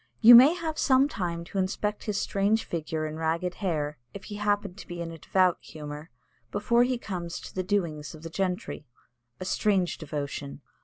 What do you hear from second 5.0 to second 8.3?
a devout humour, before he comes to the doings of